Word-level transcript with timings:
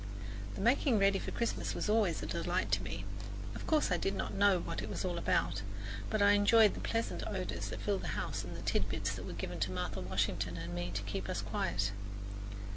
The 0.55 0.61
making 0.61 0.97
ready 0.97 1.19
for 1.19 1.29
Christmas 1.29 1.75
was 1.75 1.87
always 1.87 2.23
a 2.23 2.25
delight 2.25 2.71
to 2.71 2.81
me. 2.81 3.05
Of 3.53 3.67
course 3.67 3.91
I 3.91 3.97
did 3.97 4.15
not 4.15 4.33
know 4.33 4.57
what 4.57 4.81
it 4.81 4.89
was 4.89 5.05
all 5.05 5.19
about, 5.19 5.61
but 6.09 6.23
I 6.23 6.31
enjoyed 6.31 6.73
the 6.73 6.79
pleasant 6.79 7.21
odours 7.27 7.69
that 7.69 7.81
filled 7.81 8.01
the 8.01 8.07
house 8.17 8.43
and 8.43 8.55
the 8.57 8.63
tidbits 8.63 9.13
that 9.13 9.27
were 9.27 9.33
given 9.33 9.59
to 9.59 9.71
Martha 9.71 10.01
Washington 10.01 10.57
and 10.57 10.73
me 10.73 10.89
to 10.95 11.03
keep 11.03 11.29
us 11.29 11.43
quiet. 11.43 11.91